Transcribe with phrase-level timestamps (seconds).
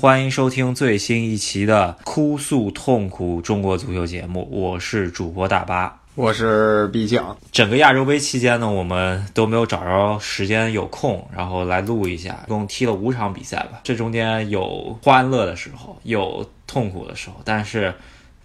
[0.00, 6.02] 欢迎收听最新一期的哭诉痛苦中国足球节目，我是主播大巴。
[6.14, 12.44] 我是毕竟，整个亚洲杯期间呢，我们都没有找着时间有空，然后来录一下。
[12.46, 17.92] 一共踢了五场比赛吧，这中间有欢乐的时候，有痛苦的时候，但是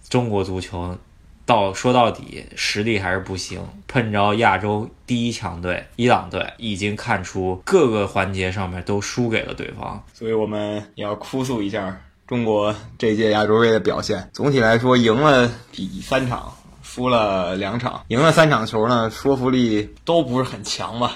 [0.08, 0.98] 中国足球
[1.46, 10.02] 到说到底实力还是不行，碰着亚洲第一强队伊朗队，已经看出各个环节上面都输给了对方。
[10.12, 14.30] 所以我们也要哭诉一下中国这届亚洲杯的表现。
[14.32, 18.02] 总体来说，赢了比三场，输了两场。
[18.08, 21.12] 赢了三场球呢，说服力都不是很强吧。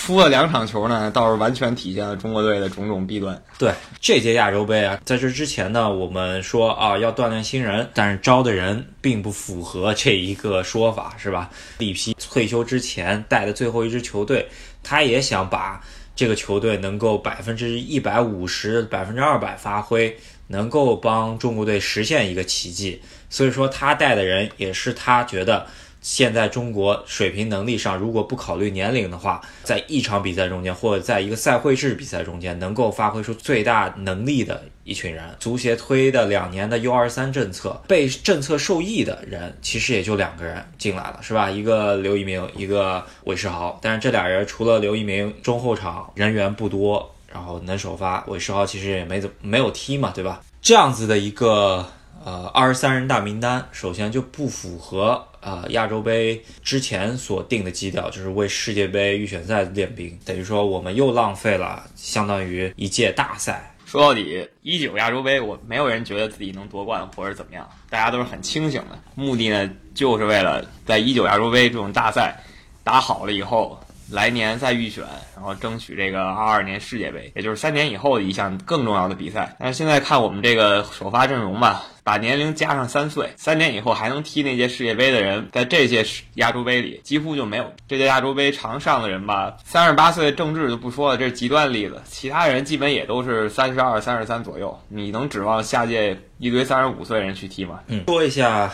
[0.00, 3.40] 输了两场球呢，倒是完全体现了中国队的种种弊端。
[3.58, 11.50] 对这届亚洲杯啊，在这之前呢，我们说啊要锻炼新人，但是招的人并不符合这一个说法，是吧？
[11.76, 14.48] 里皮退休之前带的最后一支球队，
[14.82, 15.84] 他也想把
[16.16, 23.02] 这个球队能够百分之一百五十、百分之二百发挥，能够帮中国队实现一个奇迹。
[23.28, 25.66] 所以说，他带的人也是他觉得。
[26.00, 41.50] 现在中国水平能力上，如果不考虑年龄的话，在一场比赛中间，或者在一个赛会制比赛中间，能够发挥出最大能力的一群人，足协推的两年的 U 二三政策，被政策受益的人，其实也就两个人进来了，是吧？
[41.50, 43.78] 一个刘一鸣，一个韦世豪。
[43.82, 50.40] 但是这俩人除了刘一鸣，中后场人员不多，然后能首发，韦世豪其实也没怎没有踢嘛，对吧？
[50.62, 51.86] 这样子的一个
[52.24, 55.26] 呃二十三人大名单，首先就不符合。
[55.40, 63.74] 啊，亚洲杯之前所定的基调就是为世界杯预选赛练兵，等于说我们又浪费了相当于一届大赛。
[63.86, 72.38] 说到底，一九亚洲杯我没有人觉得自己能夺冠或者怎么样，大家都是很清醒的，目的呢就是为了在一九亚洲杯这种大赛
[72.84, 73.82] 打好了以后。
[74.10, 75.04] 来年再预选，
[75.36, 79.56] 然后争取这个二二年世界杯，也就是三年以后的一项更重要的比赛。
[79.58, 87.72] 但是现在看我们这个首发阵容吧，把年龄加上三岁，三年以后还能踢那届世界杯的人，在这届亚洲杯里几乎就没有。
[87.86, 92.02] 这届亚洲杯常上的人吧，三十八岁的郑智就不说了，这是极端例子。
[92.04, 94.78] 其他人基本也都是三十二、三十三左右。
[94.88, 97.80] 你能指望下届一堆三十五岁人去踢吗？
[97.86, 98.72] 嗯，说一下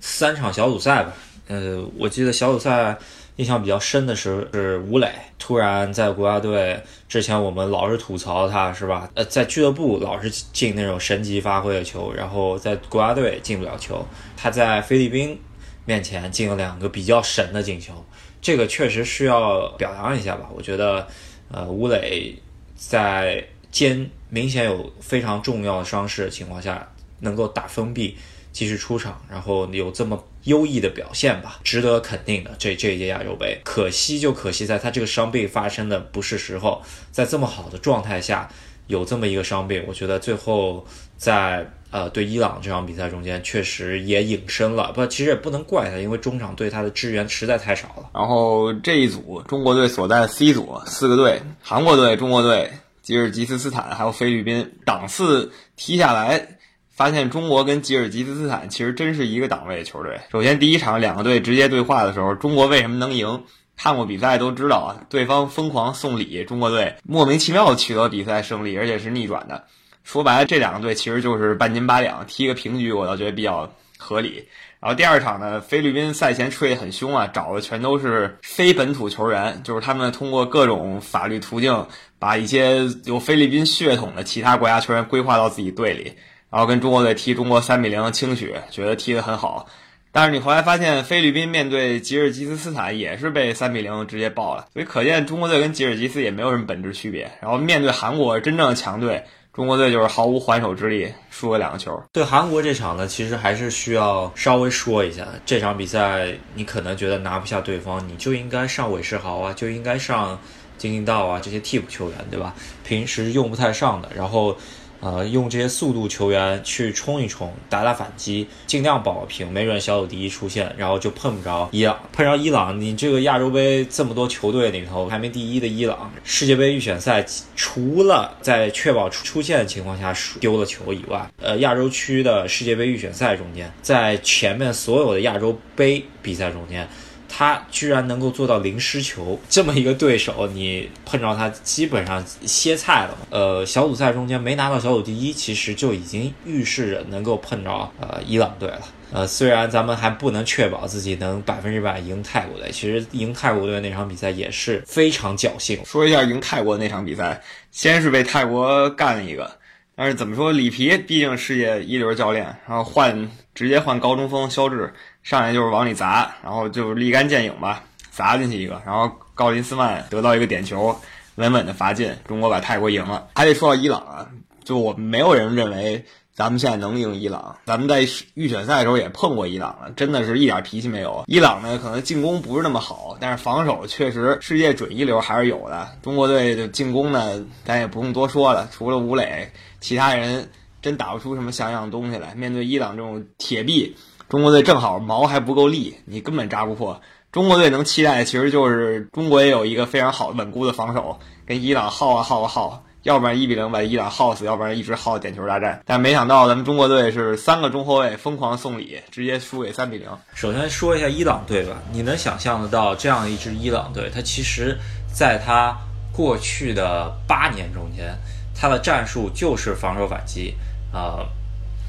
[0.00, 1.12] 三场小组赛吧。
[1.48, 2.96] 呃，我记得小组赛。
[3.40, 6.78] 印象比较深的是是吴磊突然在国家队
[7.08, 9.10] 之前，我们老是吐槽他是吧？
[9.14, 14.06] 呃，在俱乐部老是进那种神级发挥的球，然后在国家队进不了球。
[14.36, 15.40] 他在菲律宾
[15.86, 17.94] 面前进了两个比较神的进球，
[18.42, 20.46] 这个确实需要表扬一下吧？
[20.54, 21.08] 我觉得，
[21.50, 22.36] 呃，吴磊
[22.76, 26.86] 在肩明显有非常重要的伤势的情况下，
[27.20, 28.18] 能够打封闭。
[28.52, 32.50] 继续出场，然后有这么优异的表现吧，值得肯定的。
[32.58, 38.48] 这这一届亚洲杯，可惜就可惜在他这个伤病发生的不是时候，在这么好的状态下
[38.86, 40.84] 有这么一个伤病，我觉得最后
[41.16, 44.92] 在呃对伊朗这场比赛中间确实也隐身了。
[44.92, 48.10] 不，其实也不能怪他，因为中场对他的支援实在太少了。
[48.14, 52.70] 然后这一组中国队所在 C 组四个队，韩国队、中国队、
[53.02, 56.56] 吉尔吉斯斯坦还有菲律宾，档次踢下来。
[57.00, 60.20] 发现中国跟吉尔吉斯斯坦其实真是一个档位的球队。
[60.30, 63.42] 首先，第一场两个队直接对话的时候，中国为什么能赢？
[63.74, 69.64] 看过比赛都知道啊，对方疯狂送礼，中国队莫名其妙的取得比赛胜利，而且是逆转的。
[70.04, 74.46] 说白了，这两个队其实就是半斤八两，踢个平局，我倒觉得比较合理。
[74.78, 81.86] 然后第二场呢，菲律宾赛前吹得很凶啊，找的全都是非本土球员，就是他们通过各种法律途径，
[82.18, 86.12] 把一些有菲律宾血统的其他国家球员规划到自己队里。
[86.50, 89.66] 然后跟中国队踢，中国三比零轻取，觉得踢得很好。
[90.12, 94.66] 但是你后来发现，菲律宾面对吉尔吉斯斯坦也是被三比零直接爆了。
[94.72, 97.30] 所以可见，中国队跟吉尔吉斯也没有什么本质区别。
[97.40, 102.02] 然后面对韩国真正的强队，中国队就是毫无还手之力，输了两个球。
[102.12, 110.36] 对韩国这场呢，其实还是需要稍微说一下，这场比赛你可能觉得拿不下对方，你就应该上韦世豪啊，就应该上
[110.76, 112.52] 金敬道啊这些替补球员，对吧？
[112.82, 114.56] 平时用不太上的，然后。
[115.00, 121.98] 呃，用这些速度球员去冲一冲，打打反击，尽量保平，没准小组第一出现，然后就碰不着伊朗。
[122.12, 127.24] 碰着伊朗，你这个亚洲杯这么多球队里头排名第一的伊朗，世界杯预选赛
[127.56, 136.88] 除了在确保出出现的情况下丢了球以外，呃，亚洲区的世界杯预选赛中间，在前面所有的亚洲杯比赛中间。
[137.30, 143.16] 他居然能够做到零失球，这么一个对手，你碰着他基本上歇菜了。
[143.30, 148.82] 呃，小组赛中间没拿到小组第一，其实就已经预示着能够碰着呃伊朗队了。
[149.12, 155.84] 呃，虽然咱们还不能确保自己能百分之百赢泰国队，其实赢泰国队那场比赛也是非常侥幸。
[155.84, 157.40] 说一下赢泰国那场比赛，
[157.72, 159.50] 先是被泰国干了一个，
[159.94, 164.92] 但是怎么说，里皮毕竟世界一流教练，然后换直接换高中锋肖智
[165.22, 170.98] 上来就是往里砸，然后就立竿见影吧，砸进去一个，然后郜林斯曼得到一个点球，
[171.36, 173.28] 稳稳的罚进，中国把泰国赢了。
[173.34, 174.28] 还得说到伊朗啊，
[174.64, 176.04] 就我们没有人认为。
[176.32, 178.00] 咱们现在能赢伊朗，咱们在
[178.32, 181.22] 预选赛的时候也碰过伊朗了，真的是一点脾气没有。
[181.26, 185.86] 伊朗呢，可能进攻不是那么好，但是防守确实世界准一流还是有的。
[186.02, 190.50] 中国队的进攻呢，咱也不用多说了，除了吴磊，其他人
[190.82, 192.34] 真打不出什么像样的东西来。
[192.34, 193.96] 面对伊朗这种铁壁，
[194.28, 197.00] 中国队正好毛还不够利，你根本扎不破。
[197.32, 202.84] 中国队能期待，其实就是中国也有一个非常好稳固的防守，跟伊朗耗啊耗啊耗。
[203.02, 205.80] 要不然一比零把伊朗耗死，要不然一直耗点球大战。
[205.86, 210.06] 但没想到咱们中国队是三个中后卫疯狂送礼，直接输给三比零。
[210.34, 214.76] 首先说一下伊朗队吧，你能想象得到这样一支伊朗队，它其实
[215.10, 215.74] 在它
[216.12, 218.14] 过去的八年中间，
[218.60, 220.54] 他的战术就是防守反击
[220.92, 221.26] 啊。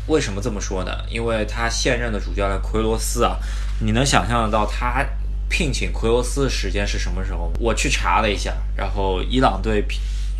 [0.07, 0.91] 为什么这么说呢？
[1.09, 3.37] 因为他现任的主教练奎罗斯啊，
[3.79, 5.05] 你能想象得到他
[5.49, 7.51] 聘请奎罗斯的时间是什么时候？
[7.59, 9.85] 我去查了一下，然后伊朗队。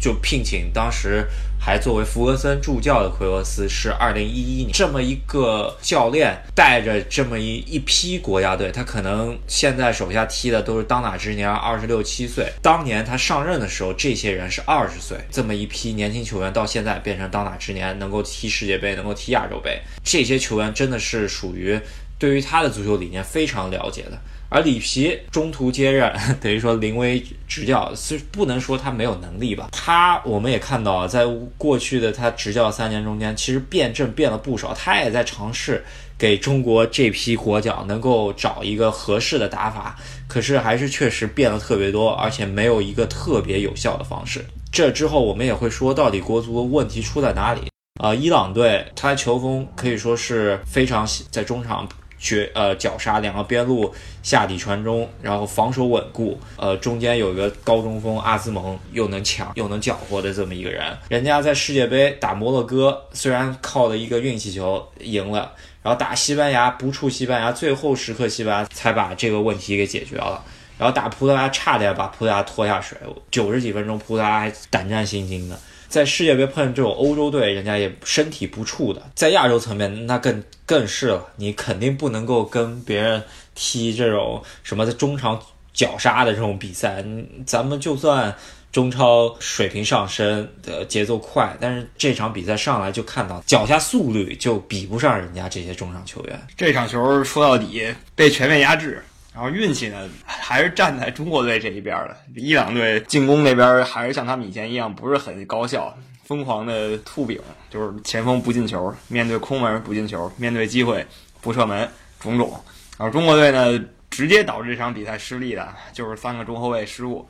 [0.01, 1.27] 就聘请当时
[1.59, 12.51] 还作为弗格森助教的奎罗斯是二零一一年，这么一个教练带着这么一一批国家队，他可能现在手下踢的都是当打之年，二十六七岁。
[12.63, 21.80] 当年他上任的时候，这些人是二十岁，这么一批年轻球员到现在变成当打之年，能够踢世界杯，能够踢亚洲杯，这些球员真的是属于
[22.18, 24.19] 对于他的足球理念非常了解的。
[24.53, 29.69] 而里皮中途接任， 等于说临危执教，是不能说他没有能力吧？
[29.71, 31.25] 他我们也看到，在
[31.57, 34.74] 过去的他执教三年中间，其实变阵变了不少。
[34.74, 35.81] 他也在尝试
[36.18, 39.95] 给中国这批国脚能够找一个合适的打法，
[40.27, 44.45] 可是还是确实变了特别多，而且没有一个特别有效的方式。
[44.69, 47.62] 这之后我们也会说，到底国足的问题出在哪里？
[48.01, 51.88] 啊，伊朗队他球风可以说是非常在中场。
[52.21, 53.91] 绝呃绞杀两个边路
[54.21, 60.95] 下底传中，然后防守稳固，呃中间有一个高中锋阿兹蒙又能抢又能搅和的这么一个人。
[61.09, 65.51] 人家在世界杯打摩洛哥，虽然靠了一个运气球赢了，
[65.81, 70.41] 然后打西班牙不触西班牙，最后时刻西班牙才把这个问题给解决了。
[70.77, 72.97] 然后打葡萄牙差点把葡萄牙拖下水，
[73.29, 75.59] 九十几分钟葡萄牙还胆战心惊的。
[75.91, 79.11] 在世界杯碰这种欧洲队，人家也身体不怵的。
[79.13, 81.27] 在亚洲层面，那更更是了。
[81.35, 83.21] 你肯定不能够跟别人
[83.53, 85.38] 踢这种什么在中场
[85.73, 87.03] 绞杀的这种比赛。
[87.45, 88.33] 咱们就算
[88.71, 96.41] 中超水平上升的节奏快，但是这场比赛上来就看到脚下速率就比不上人家这些中场球员。
[96.55, 99.03] 这场球说到底被全面压制。
[99.33, 102.18] 然后运气呢，还是站在中国队这一边的。
[102.36, 105.95] 伊朗队进攻那边还是像他们以前一样，不是很高效，
[106.25, 107.39] 疯狂的吐饼，
[107.69, 111.06] 就是前锋不进球，面对空门不进球，面对机会
[111.39, 111.89] 不射门，
[112.19, 112.51] 种种。
[112.98, 117.25] 然后中国队呢，直接导致这场比赛失利的，就是三个中后卫失误，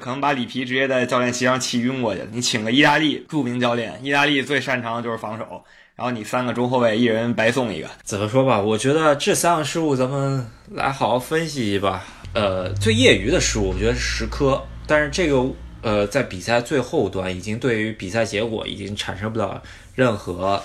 [0.00, 2.28] 可能把里皮直接在教练席上气晕过去了。
[2.32, 5.62] 你请个意大利著名教练，意大利最擅长的就是防守。
[5.94, 7.88] 然后你三个中后卫，一人白送一个。
[8.02, 8.58] 怎么说吧？
[8.58, 12.02] 我觉得这三个失误，咱们来好好分析一吧。
[12.32, 14.60] 呃，最业余的失误，我觉得是十颗。
[14.86, 15.44] 但是这个
[15.82, 19.62] 呃，在比赛最后端，已经对于比赛结果已经产生不了
[19.94, 20.60] 任何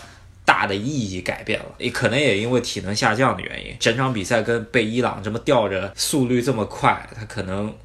[0.45, 1.65] 大的意义改变了。
[1.77, 7.75] 也可能也因为体能下降的原因，整场比赛跟被伊朗这么吊着，速率这么快，他可能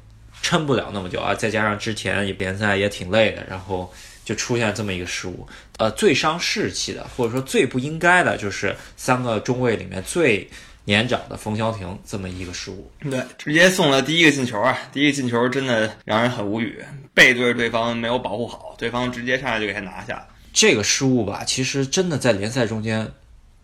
[0.41, 1.35] 撑不了那么久啊。
[1.35, 3.93] 再加上之前联赛也挺累的，然后。
[4.23, 5.45] 就出现这么一个失误，
[5.77, 10.49] 呃，最伤士气的，或者说最不应该的，就是三个中卫里面最
[10.85, 12.89] 年长的冯潇霆这么一个失误。
[13.01, 14.77] 对，直接送了第一个进球啊！
[14.93, 16.81] 第一个进球真的让人很无语，
[17.13, 20.25] 背对着对方没有保护好，对方直接上来就给他拿下。
[20.53, 23.09] 这个失误吧，其实真的在联赛中间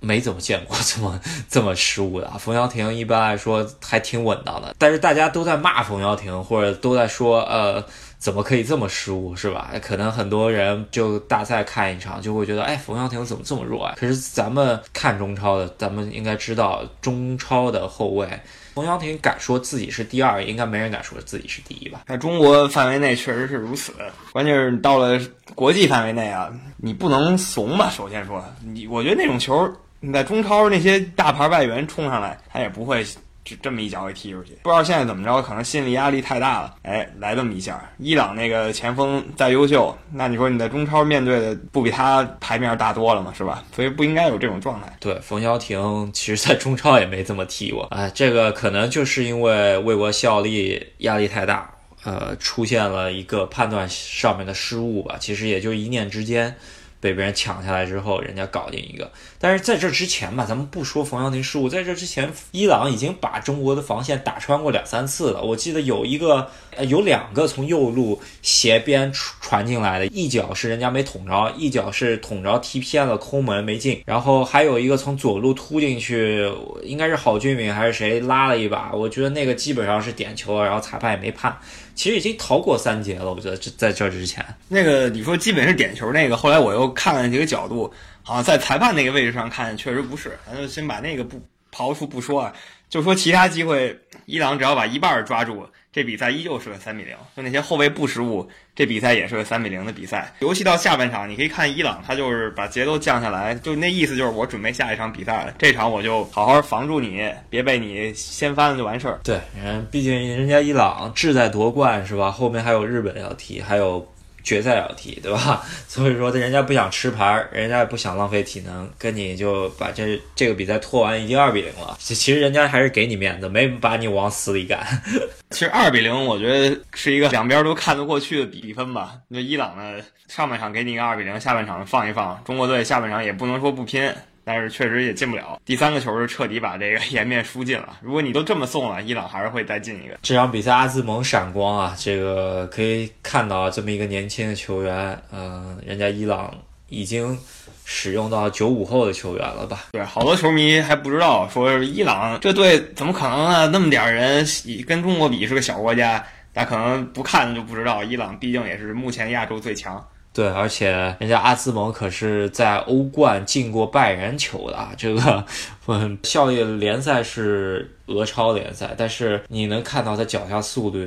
[0.02, 2.30] 没怎么见过这么这么失误的。
[2.38, 7.86] 冯潇霆一般来说还挺稳当的，但是大家都在骂冯潇霆，或者都在说呃。
[8.20, 9.72] 怎么可以这么失误，是吧？
[9.82, 13.96] 可能很多人就大赛看一场，就会觉得，哎，冯潇霆怎么这么弱啊？
[13.98, 18.28] 可是咱们看中超的，咱们应该知道，中超的后卫
[18.76, 22.02] 冯潇霆敢说自己是第二，应该没人敢说自己是第一吧？
[22.08, 23.94] 在中国范围内确实是如此，
[24.34, 25.18] 关键是到了
[25.56, 27.90] 国际范围内啊，你不能怂吧？
[27.90, 33.06] 首先说，你我觉得那种球，你在中超那些大牌外援冲上来，他也不会。
[33.50, 37.84] 就这么一脚给踢出去，不知道现在怎么着，可能心理压力太大了，哎，来这么一下。
[37.98, 43.34] 伊朗那个前锋再优秀，那你说你在中超面对的不比他牌面大多了吗？
[43.36, 43.64] 是吧？
[43.76, 44.96] 所以不应该有这种状态。
[45.00, 55.16] 对，冯潇霆其实在中超也没这么踢过，哎，这个可能就是因为为国效力压力太大，呃，出现了一个判断上面的失误吧。
[55.20, 56.56] 其实也就一念之间。
[57.00, 59.10] 被别人抢下来之后，人家搞定一个。
[59.40, 65.42] 但是在这之前吧，咱们不说冯潇霆失误，在这之前，伊朗已经把中国的防线打穿过两三次了。
[65.42, 74.02] 我记得有一个，呃，有两个从右路斜边传进来的，一脚是人家没捅着，一脚是捅着踢偏了，空门没进。
[74.06, 76.52] 然后还有一个从左路突进去，
[76.84, 81.58] 应该是郝俊敏还是谁拉了一把，我觉得那个基本上是点球，然后裁判也没判。
[82.00, 90.40] 其实已经逃过三劫了，我觉得这在这之前，那个你说基本是点球那个，后来我又看了几个角度，好像在裁判那个位置上看，确实不是。
[90.48, 91.42] 咱就先把那个不
[91.74, 92.54] 刨出不说啊，
[92.90, 95.68] 就说其他机会，伊朗只要把一半抓住。
[95.92, 100.32] 这比赛依旧是个三比零，就那些后卫不失误，这比赛也是个三比零的比赛。
[100.40, 109.20] 尤其到下半场，你可以看伊朗，他就是把节奏降下来，就那意思就是我准备下一场比赛了，这场我就好好防住你，别被你掀翻了就完事儿。
[109.24, 112.30] 对，人毕竟人家伊朗志在夺冠是吧？
[112.30, 114.08] 后面还有日本要踢，还有。
[114.50, 115.64] 决赛要踢，对吧？
[115.88, 121.96] 所以说，人家不想吃牌，人家也不想浪费体能，跟你就把这这个比赛拖完，已经二比零了。
[122.00, 124.84] 其实人家还是给你面子，没把你往死里干。
[125.52, 129.14] 其实二比零，我觉得是一个两边都看得过去的比分吧。
[129.28, 134.12] 那伊朗呢，上半场给你一个二比零，下半场放一放，中国队下半场也不能说不拼。
[134.52, 138.00] 但是确实也进不了，第三个球是彻底把这个 颜面输尽了。
[138.02, 140.18] 如果你都这么送了，伊朗还是会再进一个。
[140.24, 146.52] 这场比赛阿兹蒙闪光啊，这个可以看到这么一个年轻的球员，嗯，人家伊朗
[146.88, 147.38] 已经
[147.86, 149.82] 使用到九五后的球员了吧？
[149.92, 153.68] 对，好多球迷还不知道，说伊朗这队怎么可能呢？
[153.68, 154.44] 那么点人
[154.88, 160.04] 跟中国比是个小国家，大家可能不看就不知道，伊朗毕竟也是目前亚洲最强。
[160.32, 165.44] 对，而且人家阿兹蒙可是在欧冠进过拜仁球的，这个
[165.88, 171.06] 嗯，效力联赛是俄超联赛，但是你能看到他脚下速度，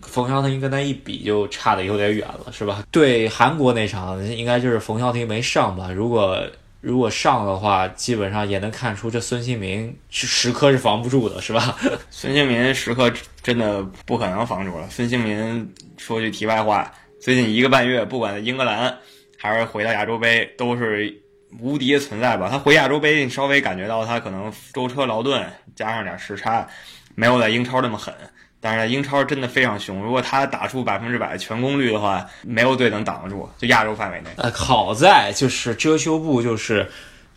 [0.00, 2.84] 冯潇霆跟他一比就差的有点远了，是吧？
[2.90, 5.90] 对韩国那场应该就是冯潇霆没上吧？
[5.90, 6.40] 如果
[6.80, 11.76] 如果上的话，基本上也能看出这孙兴民是时刻是防不住的，是吧？
[12.10, 14.88] 孙兴民时刻真的不可能防住了。
[14.88, 16.90] 孙兴民说句题外话。
[17.22, 18.98] 最近一个半月，不管英格兰
[19.38, 21.22] 还是回到亚洲杯，都是
[21.60, 22.48] 无敌的存在吧。
[22.50, 25.40] 他回亚洲杯，你稍微感觉到他可能舟车劳顿，
[25.76, 26.66] 加上点时差，
[27.14, 28.12] 没有在英超那么狠。
[28.60, 33.48] 但是英超真的非常凶，如果他打出百分之百全功率的话，没有队能挡得住。
[33.56, 36.90] 就亚洲范围内，呃，好在就是遮羞布就是。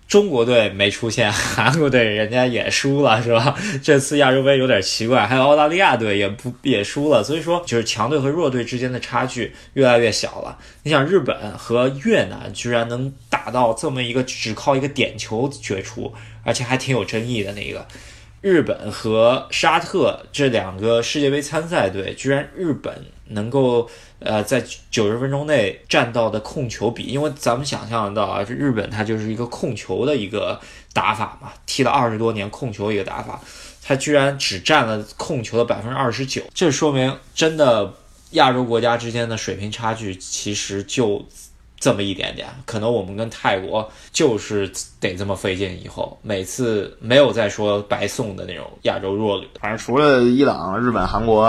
[0.08, 3.58] 中国队没出现，韩国队人家也输了，是吧？
[3.84, 10.58] 这次亚洲杯有点奇怪，还有澳大利亚队也不也输了，所以说就是强队和弱队之间的差距越来越小了。
[10.84, 17.86] 你想，日本和越南居然能打到这么一个只靠一个点球决出，而且还挺有争议的那个。
[18.46, 22.94] 日本和沙特这两个世界杯参赛队，居然日本
[23.30, 30.62] 能够呃在九十分钟内占到的控球比，因为咱们想象得到啊，这日本它就是一个控球的一个
[30.94, 33.42] 打法嘛，踢了二十多年控球一个打法，
[33.82, 37.96] 它居然只占了控球的百分之二十九，这说明真的
[38.34, 41.26] 亚洲国家之间的水平差距其实就。
[41.78, 45.80] 这么一点点，可能我们跟泰国就是得这么费劲。
[45.84, 51.46] 以后每次没有再说白送的那种亚洲弱旅，反正除了伊朗、日本、韩国、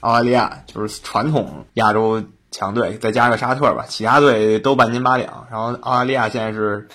[0.00, 5.46] 澳大利亚，就是传统亚洲强队，再加个沙特吧，其他队都半斤八两。
[5.50, 6.86] 然后澳大利亚现在是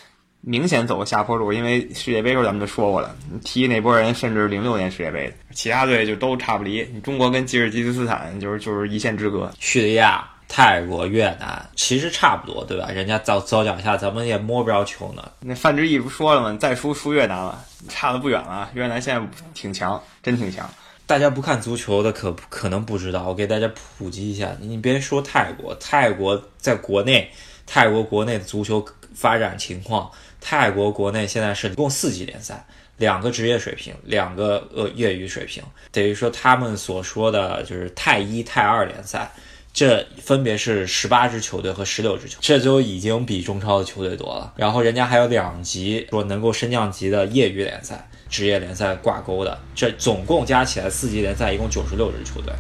[0.42, 6.86] 明显走下坡路，因为世界杯时候咱们就说过了，踢那波人甚至零六年世界杯的，其他队就都差不离。
[7.02, 10.26] 中国跟吉尔吉斯斯坦就是就是一线之隔，叙利亚。
[10.50, 12.90] 泰国、越南其实差不多，对吧？
[12.90, 15.32] 人家遭遭脚下，咱们也摸不着球呢。
[15.40, 16.58] 那范志毅不说了吗？
[16.60, 18.70] 再输输越南了，差的不远了。
[18.74, 20.68] 越南现在挺强，真挺强。
[21.06, 24.52] 大家不看足球的可可能不知道，我给大家普及一下。
[24.60, 27.32] 你别说泰国，泰国在国内，
[27.68, 32.66] 泰国国内的足球发展情况，泰国国内现在是一共四级联赛，
[32.98, 39.32] 两个职业水平，两个呃业余水平，等于说他们所说的就是泰一、泰二联赛。
[39.78, 44.52] 这分别是十八支球队和十六支球队，这就已经比中超的球队多了。
[44.56, 52.52] 然后人家还有两级说能够升降级的业余联赛、职业联赛挂钩的，这总共加起来四级联赛一共九十六支球队，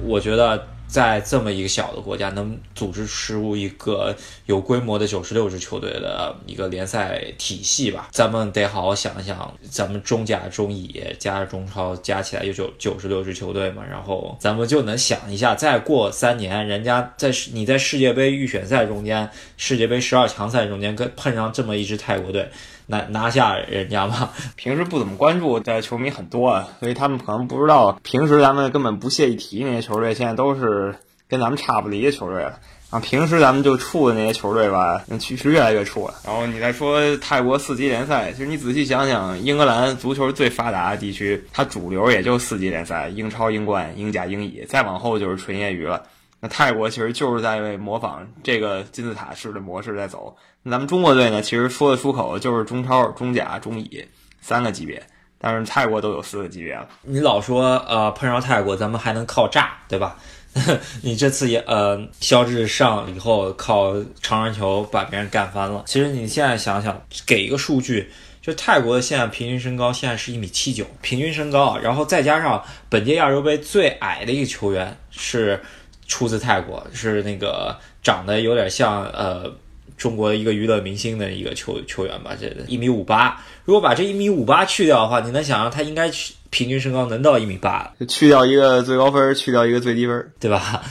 [0.00, 0.64] 我觉得。
[0.88, 4.14] 在这么一个小的国家，能组织出一个
[4.46, 8.08] 有规模的九十六支球队的一个联赛体系吧？
[8.12, 13.82] 咱们得好好想一想，咱们中甲、中乙加中超加起来有九九十六支球队嘛？
[13.88, 22.48] 然后咱们就能想一下，再过三年，人家在你在世界杯预选赛中间、世界杯十二强赛中间跟碰上这么一支泰国队。
[22.86, 24.30] 拿拿下人家嘛？
[24.56, 30.94] 平时不怎么关注的球迷很多啊，所以他们可能不知道，平时咱们根本不屑一提那些球队，现在都是
[31.28, 32.58] 跟咱们差不离的球队了。
[32.88, 36.14] 然后平时咱们就怵的那些球队吧，那趋势越来越怵了。
[36.24, 46.00] 然后你再说泰国四级联赛，其实你仔细想想，英格兰足球最发达的地区，它主流也就四级联赛，英超、英冠、英甲、英乙，再往后就是纯业余了。
[46.40, 50.36] 那泰国其实就是在为模仿这个金字塔式的模式在走。
[50.62, 54.04] 那咱们中国队呢，其实说得出口就是中超、中甲、中乙
[54.40, 55.02] 三个级别，
[55.38, 56.88] 但是泰国都有四个级别了。
[57.02, 60.16] 你老说呃碰上泰国咱们还能靠炸，对吧？
[61.02, 65.84] 你这次也呃，肖智上以后靠长传球把别人干翻了。
[65.86, 75.60] 其实你现在想想，给一个数据，就泰国的现在平均身高现在是一米七九，平均身高，然后再加上本届亚洲杯最矮的一个球员是
[76.06, 79.52] 出自泰国，是那个长得有点像呃
[79.96, 83.40] 中国一个娱乐明星的一个球球员吧，这一米五八。
[83.64, 86.10] 如果把这一米五八去掉的话，你能想象他应该。
[86.48, 90.82] 平均身高能到一米八，去掉一个最高分，去掉一个最低分，对吧？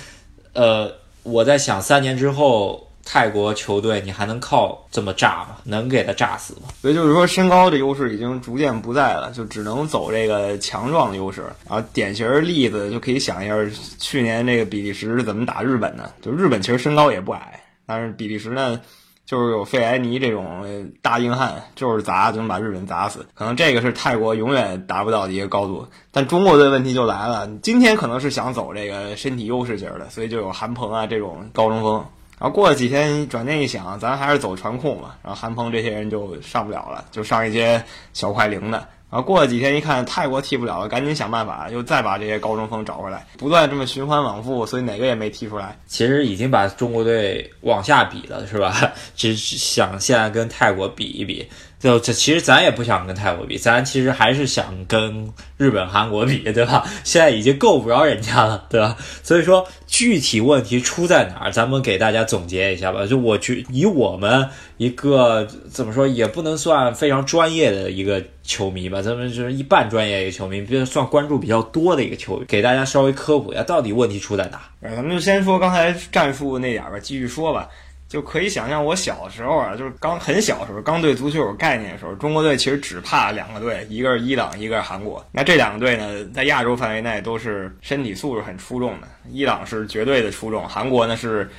[0.54, 0.94] 呃，
[1.24, 5.58] 我在想，三年之后泰国球队你还能靠这么炸吗？
[5.64, 6.62] 能给他炸死吗？
[6.82, 11.44] 所以就是说，身高的优势已经逐渐不在了，就只能走这个强壮的优势。
[11.70, 13.56] 然后典型例子就可以想一下，
[14.00, 16.12] 去年那个比利时是怎么打日本的？
[16.22, 18.82] 就日本其实身高也不矮，但是比利时呢？
[19.28, 23.26] 就是有费莱尼这种大硬汉，就是砸就能把日本砸死。
[23.34, 25.88] 可能这个是泰国永远达不到的一个高度。
[26.12, 32.06] 但中国队问题就来了，今天可能是想走这个身体优势型的，所以就有韩鹏啊这种高中锋。
[32.38, 35.18] 然后过了几天，转念一想，咱还是走传控吧。
[35.24, 38.88] 然后韩鹏这些人就上不了了，就上一些小快灵的。
[39.10, 45.78] 然后过了几天，一看泰国踢不了了，赶紧想办法，又再把这些高中锋找回来，不断这么循环往复，所以哪个也没踢出来。
[45.88, 48.76] 其实已经把中国队往下比了，是吧？
[49.16, 51.48] 只想现在跟泰国比一比。
[51.86, 56.84] 就这，其实咱也不想跟泰国比，咱其实还是想跟日本、韩国比，对吧？
[57.04, 58.98] 现在已经够不着人家了，对吧？
[59.22, 63.06] 所以说，具体问题出在哪儿，咱们给大家总结一下吧。
[63.06, 74.60] 就我觉，以我们一个怎么说，也不能算非常专业的一个球迷吧，咱们就是一半专业一个球迷，比算关注比较多的一个球迷，给大家稍微科普一下，到底问题出在哪？
[74.82, 77.70] 咱们就先说刚才战术那点吧，继续说吧。
[78.16, 85.22] 就可以想象，我小时候啊，就是刚很小时候，刚对足球有概念的时候，中国队其实只怕两个队，一个是伊朗，一个是韩国。
[85.34, 89.08] 那这两个队呢，在亚洲范围内都是身体素质很出众的。
[89.30, 91.50] 伊朗是绝对的出众，韩国呢是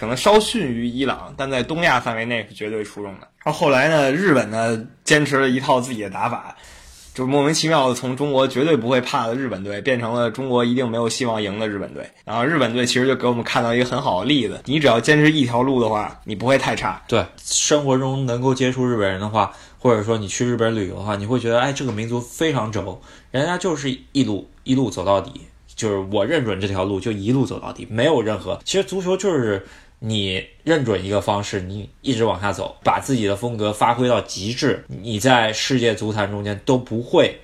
[0.00, 3.28] 可能稍逊于伊朗，但在东亚范围内是绝对出众的。
[3.44, 6.56] 然后后来呢，日本呢坚持了一套自己的打法。
[7.14, 12.04] 就莫名其妙的从中国绝对不会怕的日本队，变成了中国一定没有希望赢的日本队。
[12.24, 17.00] 然后日本队其实就给我们看到一个很好的例子：你只要坚持一条路的话，你不会太差。
[17.06, 23.00] 对，生活中能够接触日本人的话，或者说你去日本旅游的话，你会觉得，哎，这个民族非常轴，
[23.30, 25.30] 人家就是一路一路走到底，
[25.76, 28.58] 就是我认准这条路就一路走到底，没有任何。
[28.64, 29.64] 其实足球就是。
[30.06, 37.34] 你认准一个方式，你一直往下走，把自己的风格发挥到极致，你在世界足坛中间都不会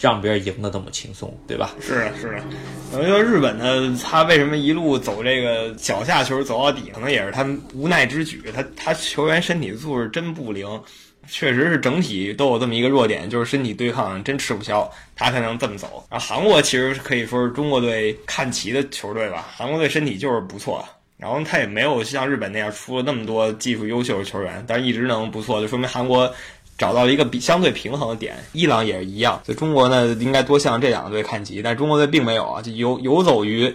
[0.00, 1.72] 让别人赢得那么轻松，对吧？
[1.78, 2.42] 是的，是的。
[2.90, 8.42] 等于说日本呢，他为什么一路走这个脚下球走到底，可能也是他无奈之举。
[8.54, 10.66] 他他球员身体素质真不灵，
[11.28, 16.02] 确实是整体都有这么一个弱点，就是身体对抗真吃不消，他才能这么走。
[16.10, 20.82] 然后韩国其实可以说是中国队看齐的球队吧，韩国队身体就是不错。
[21.18, 26.32] 然后他也没有像日本那样出了那么多技术优秀的球员，但是一直能不错，就说明韩国
[26.78, 28.36] 找到了一个比相对平衡的点。
[28.52, 33.74] 伊朗也是一样，所以中国呢应该多向这两个队看齐，但中国队并没有啊，就游游走于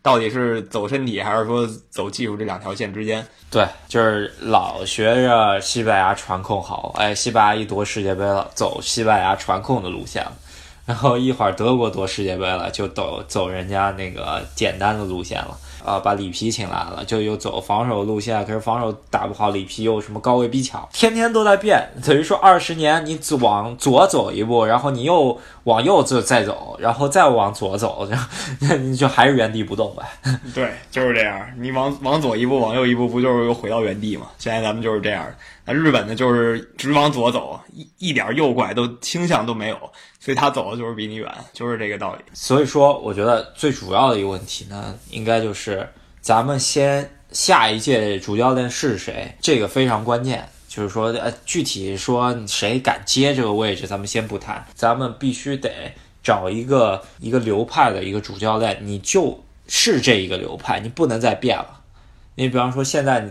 [0.00, 3.26] 到底是走身体还是说走技术这两条线之间。
[3.50, 10.32] 对，就是老学着西班牙传控好，哎，西班牙一夺世界杯了，走西班牙传控的路线了，
[10.88, 15.56] 然后一会儿德国夺世界杯了，就走走人家那个简单的路线了。
[15.84, 21.88] 啊，把里皮请来了，就又走防守路线，可是防守打不好，里皮又什么高位逼抢，天天都在变。
[22.04, 28.06] 等于说二十年，你往左走一步，然后你又往右就再走，然后再往左走，
[28.60, 30.02] 就 你就还是原地不动呗。
[30.54, 31.40] 对，就是这样。
[31.56, 34.26] 你往往左一步，往右一步，不就是又回到原地吗？
[34.36, 35.24] 现在咱们就是这样。
[35.72, 39.78] 日本呢，就是直往左走，一一点右拐都倾向都没有，
[40.18, 42.22] 所以他走的就是比你远，就是这个道理。
[42.32, 45.88] 所以说，我觉得最主要的一个问题呢，应该就是
[46.20, 50.48] 咱们先下一届主教练是谁，这个非常关键。
[50.68, 55.70] 就是说，呃，具体说谁敢接这个位置，咱们先不谈，咱们必须得
[56.22, 61.80] 找一个一个流派的一个主教练，你就是这一个流派，你不能再变了。
[62.34, 63.30] 你比方说现在。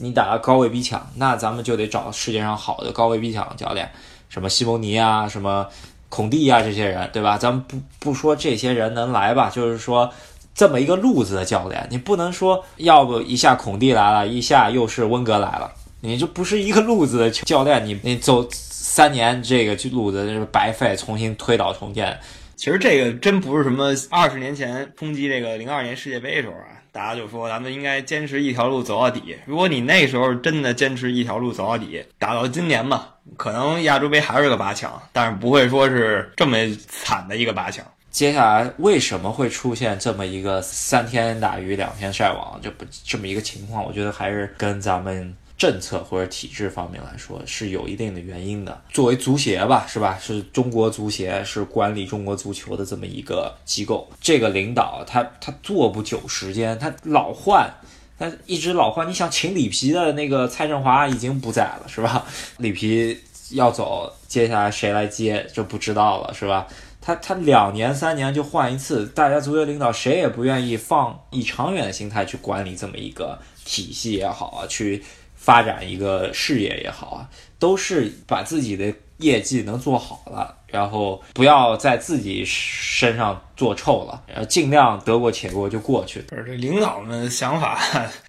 [0.00, 3.90] 你打高位逼抢，那咱们就得找世界上好的高位逼抢教练，
[4.28, 5.66] 什么西蒙尼啊，什么
[6.08, 7.36] 孔蒂啊这些人，对吧？
[7.36, 10.08] 咱们不不说这些人能来吧，就是说
[10.54, 22.18] 这么一个路子的教练，你不能说要不一下孔蒂来了，一下又是温格来了，你就不是一个路子的教练，你你走三年这个路子就是白费，重新推倒重建。
[22.58, 29.36] 其实这个真不是什么二十年前冲击这个零二年世界杯的时候啊，大家就说咱们应该坚持一条路走到底。
[29.46, 36.56] 如果你那时候真的坚持一条路走到底，打到今年吧，可能亚洲杯还是个八强，但是不会说是这么
[36.88, 37.86] 惨的一个八强。
[38.10, 43.84] 接下来为什么会出现这么一个三天打鱼两天晒网就不这么一个情况？
[43.84, 48.80] 我觉得还是跟咱们政策或者体制方面来说是有一定的原因的。
[48.90, 50.16] 作为足协吧，是吧？
[50.22, 57.68] 是中国足协是管理中国足球的这么一个机构，这个领导他他做不久时间，他老换，
[58.16, 59.08] 他一直老换。
[59.08, 62.24] 你想请里皮的那个蔡振华已经不在了，是吧？
[62.58, 63.18] 里皮
[63.50, 66.68] 要走，接下来谁来接就不知道了，是吧？
[67.00, 75.02] 他他两年三年就换一次，大家足球领导谁也不愿意放以长远的心态去管理这么一个体系也好啊，去
[75.48, 77.26] 发展一个事业也好啊，
[77.58, 86.20] 都是把自己的业绩能做好了，然后不要在自己身上做臭了，然后尽量得过且过就过去。
[86.28, 87.80] 不是这领导们想法，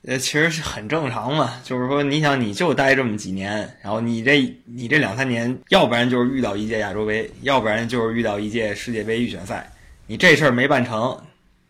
[0.07, 1.59] 呃， 其实是很正常嘛。
[1.61, 9.69] 就是说，你想你就待这么几年，然后你这你这两三年，要不然就是遇到一届亚洲杯，要不然就是遇到一届世界杯预选赛，
[10.07, 11.19] 你这事儿没办成。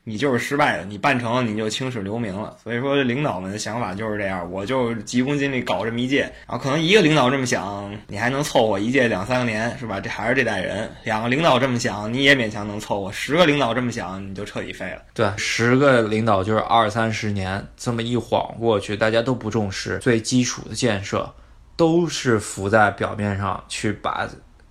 [0.09, 2.57] 你就是失败了，你办成了你就青史留名了。
[2.63, 9.99] 所以说，领导们的想法就是这样，我就急功近利搞这么一届，然后可能一个领导这么想，你还能凑合一届两三年，是吧？
[9.99, 10.89] 这还是这代人。
[11.03, 15.03] 两个领导这么想，你也勉强能凑合；十个领导这么想，你就彻底废了。
[15.13, 21.31] 对，十个领导就是二三十年，这么一晃过去，大家都不重视最基础的建设，
[21.77, 24.27] 都是浮在表面上去把。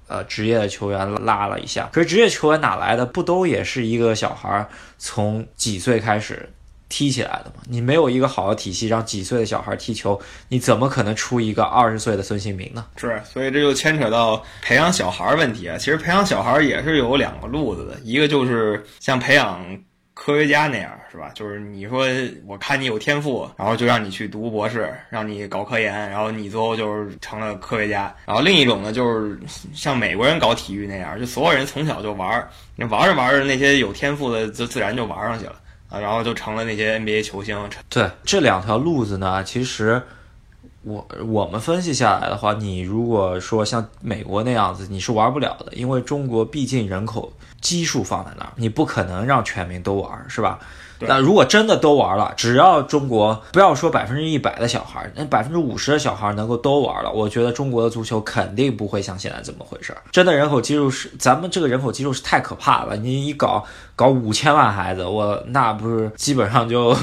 [0.09, 3.07] 呃，职业的球员拉了一下，可是职业球员哪来的？
[3.07, 4.67] 不都也是一个小孩
[4.99, 6.49] 从几岁开始
[6.89, 7.63] 踢起来的吗？
[7.69, 10.19] 你没有一个好的体系让几岁的小孩踢球，
[10.49, 12.87] 你怎么可能出一个二十岁的孙兴民呢？
[12.97, 15.77] 是，所以这就牵扯到培养小孩问题啊。
[15.77, 19.61] 其实培养小孩也是有两个路子的，一个就是像培养。
[20.21, 21.31] 科学家那样是吧？
[21.33, 22.05] 就是你说，
[22.45, 28.13] 我看你有天赋，然后就让你去读博士，让你搞科研，然后你最后就是成了科学家。
[28.27, 29.39] 然后另一种呢，就是
[29.73, 35.55] 像美国人搞体育那样，就所有人从小就玩，你玩着玩着，那些有天赋的就自然就玩上去了
[35.89, 37.57] 啊，然后就成了那些 NBA 球星。
[37.89, 40.03] 对这两条路子呢，其实
[40.89, 47.33] 我我们分析下来的话，你如果说像美国那样子，你是玩不了的，因为中国毕竟人口。
[47.61, 50.61] 基数放在那儿，你不可能让全民都玩，是吧？
[51.01, 60.01] 那如果真的都玩了，只要中国不要说百分之一百的小孩，那百分之五十的小孩能够都玩了，我觉得中国的足球肯定不会像现在这么回事儿。
[60.13, 63.65] 真的人口基数是咱们这个人口基数是太可怕了，你一搞
[63.97, 66.97] 搞五千万孩子，我那不是基本上就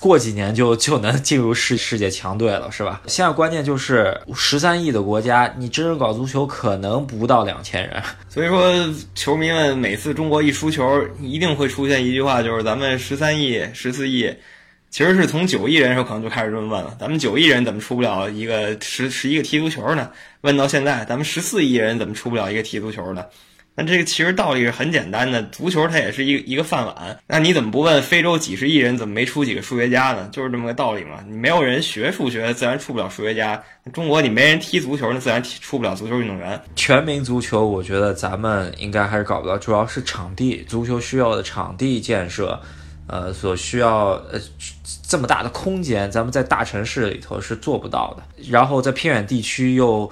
[0.00, 3.02] 过几年就 就能进入世世界强队了，是吧？
[3.06, 8.02] 现在关键就是十三亿的国家，你真正搞足球可能不到两千人。
[8.28, 8.72] 所以说，
[9.14, 14.34] 球迷们每次中国一输球，一定会出现一句话，就是咱们十三亿、十四亿，
[14.90, 16.96] 其实是从九亿人的时候可能就开始这么问了。
[16.98, 20.10] 咱们九亿人怎么出不了一个十十一个踢足球呢？
[20.40, 23.24] 问到现在，咱们十四亿人怎么出不了一个踢足球呢？
[23.76, 27.18] 那这个其实道理是很简单的，足球它也是一一个饭碗。
[27.26, 30.28] 那你怎么不问非洲几十亿人怎么没出几个数学家呢？
[30.30, 31.20] 就是这么个道理嘛。
[31.26, 33.62] 你没有人学数学，自然出不了数学家。
[33.92, 36.60] 中国你没人踢足球，那自然出不了足球运动员。
[36.76, 42.60] 全民足球，我觉得咱们应该还是搞不到，主要是场地，足球需要的场地建设，
[43.06, 44.38] 呃，所需要呃
[45.08, 48.44] 这么大的空间，咱们在大城市里头是做不到的。
[48.50, 50.10] 然后在偏远地区又。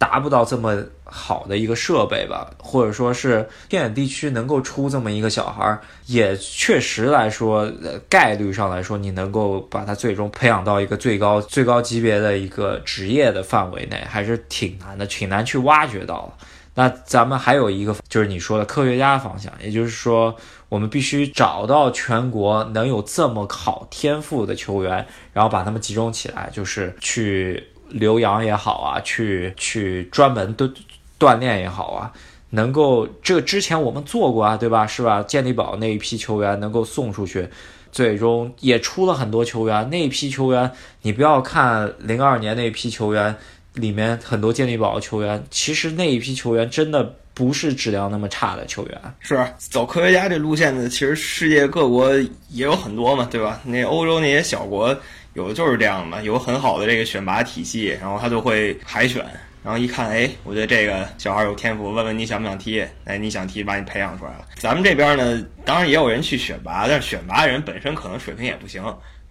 [0.00, 7.70] 达不到这么好的一个设备吧，或者说是偏远地区能够出这么一个小孩，也确实来说，
[8.08, 16.34] 概率上来说，你能够把他最终培养到一个最高最高级别的一个职业的范围内，还是挺难的，挺难去挖掘到
[16.72, 20.34] 那咱们还有一个就是你说的科学家方向，也就是说，
[20.70, 27.62] 我们必须找到全国能有这么好天赋的球员，然后把他们集中起来，就是去。
[27.90, 30.70] 留洋也好啊，去去专门的
[31.18, 32.12] 锻炼也好啊，
[32.50, 34.86] 能够这之前我们做过啊，对吧？
[34.86, 35.22] 是吧？
[35.22, 37.48] 健力宝那一批球员能够送出去，
[37.92, 39.88] 最终也出了很多球员。
[39.90, 40.70] 那一批球员，
[41.02, 43.36] 你不要看零二年那一批球员
[43.74, 49.00] 里面很多健力宝球员，其实那一批球员真的不是质量那么差的球员。
[49.20, 52.12] 是走科学家这路线的，其实世界各国
[52.48, 53.60] 也有很多嘛，对吧？
[53.64, 54.96] 那欧洲那些小国。
[55.34, 59.24] 有的就是这样嘛，有很好的这个选拔体系，然后他就会海选，
[59.62, 62.84] 然后一看，哎，我觉得这个小孩有天赋，问问你想不想踢？
[63.04, 64.46] 哎，你想踢，把你培养出来了。
[64.56, 68.82] 咱们这边呢，当然也有人去选拔，但是选拔人本身可能水平也不行。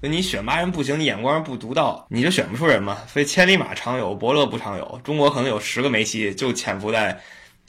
[0.02, 3.00] 那你选拔人不行，你眼光不独到，你就选不出人嘛。
[3.06, 5.02] 所以千里马常有，伯乐不常有。
[5.04, 7.20] 中国可能有十个梅西，就潜伏在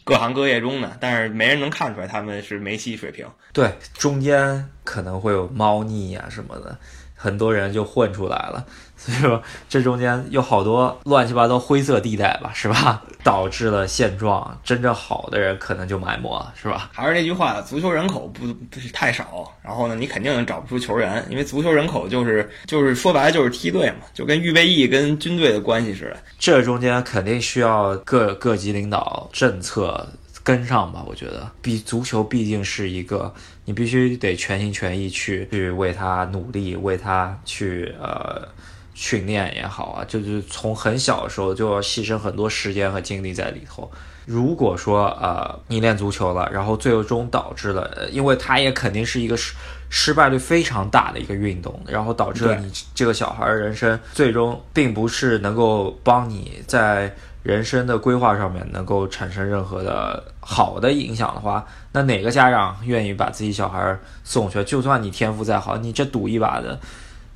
[0.05, 3.27] 各行各业中呢，但是没人能看出来他们是梅西水平。
[3.53, 6.79] 对，中间可能会有猫腻啊什么的，
[7.23, 8.65] 很多人就混出来了。
[9.01, 13.03] 所以说，这中间有好多乱七八糟灰色地带吧，是吧？
[13.25, 16.91] 导致了现状，真正好的人可能就埋没了，是吧？
[16.93, 26.17] 还是那句话，足球人口不不是太少，然后呢，你肯定找不出球员，因为足球人口就是就是说白了就是梯队嘛，就跟预备役跟军队的关系似的。
[26.39, 30.07] 这中间肯定需要各各级领导政策
[30.43, 31.05] 跟上吧？
[31.07, 33.33] 我觉得，比足球毕竟是一个，
[33.65, 38.49] 你必须得全心全意去去为他努力，为他去呃。
[38.93, 43.91] 训练也好啊，就是从很小的时候就要牺牲很多时间和精力在里头。
[44.27, 49.55] 如果说呃你练足球了，然后最终导致了，因为它也肯定是一个失
[49.89, 64.63] 失败率非常大的一个运动，然后导致了你这个小孩人生最终并不是能够帮你在人生的规划上面能够产生任何的好的影响的话，那哪个家长愿意把自己小孩送去？
[64.65, 66.79] 就算你天赋再好，你这赌一把的。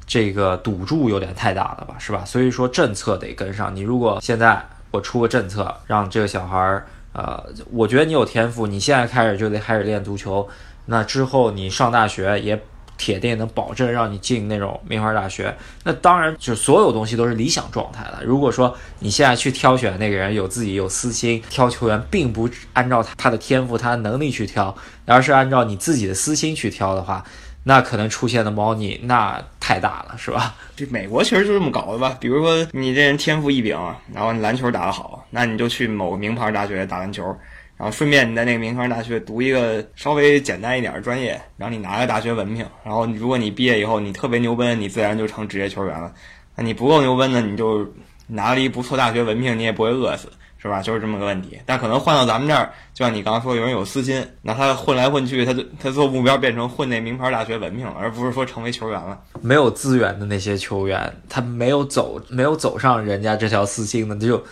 [0.07, 2.23] 这个赌注有点太大了吧，是吧？
[2.27, 3.75] 所以说政策得跟上。
[3.75, 10.47] 你如果现在我出个政策，让这个小孩儿，呃，我觉得你有天赋，你现在开始就得开始练足球，
[10.85, 12.63] 那之后你上大学也
[12.97, 15.55] 铁定能保证让你进那种名牌大学。
[15.83, 18.21] 那当然，就所有东西都是理想状态了。
[18.25, 24.75] 如果说你现在去挑选那个人有自己有私心，挑球员并不按照他的天赋、他的能力去挑，
[25.07, 27.25] 而是按照你自己的私心去挑的话。
[27.67, 30.55] 那可能出现的猫腻那太大了，是吧？
[30.77, 32.15] 这美国其实就这么搞的吧。
[32.21, 33.75] 比如说你这人天赋异禀，
[34.13, 37.35] 然后你篮球打得好，那你就去某个名牌大学打篮球，
[37.85, 42.65] 然后顺便你在那个名牌大学读一个稍微简单一点的专业，然后你拿个大学文凭。
[42.83, 46.11] 然后如果你毕业以后你特别牛奔，你自然就成职业球员了。
[46.57, 47.87] 那你不够牛奔呢，你就
[48.27, 50.31] 拿了一不错大学文凭，你也不会饿死。
[50.57, 50.81] 是吧？
[50.81, 51.61] 就是这么个问题。
[51.67, 59.21] 但可能换到咱们这儿，就像你刚刚说，有人有私心，那他混来混去，他就他做目标变成混那名牌大学文凭了，而不是说成为球员了。
[59.43, 64.43] 没有资源的那些球员，他没有走，没有走上人家这条私心的，就